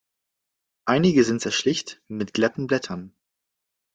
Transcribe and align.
Einige 0.85 1.23
sind 1.23 1.41
sehr 1.43 1.51
schlicht 1.51 2.01
mit 2.07 2.33
glatten 2.33 2.65
Blättern. 2.65 3.13